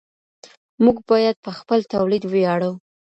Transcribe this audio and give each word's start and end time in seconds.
موږ 0.83 0.97
باید 1.09 1.35
په 1.45 1.51
خپل 1.59 1.79
تولید 1.93 2.23
ویاړو. 2.27 2.71